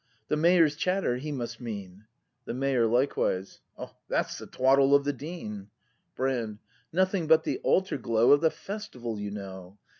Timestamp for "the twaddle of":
4.39-5.03